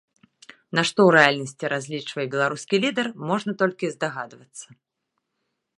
[0.75, 4.67] На што ў рэальнасці разлічвае беларускі лідар, можна толькі здагадвацца.